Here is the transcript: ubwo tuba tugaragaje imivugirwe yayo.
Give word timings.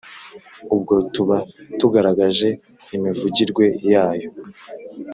ubwo 0.75 0.95
tuba 1.13 1.37
tugaragaje 1.79 2.49
imivugirwe 2.95 3.65
yayo. 3.93 4.29